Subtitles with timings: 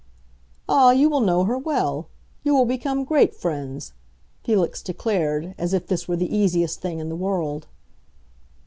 [0.67, 2.07] "Ah, you will know her well;
[2.43, 3.93] you will become great friends,"
[4.43, 7.67] Felix declared, as if this were the easiest thing in the world.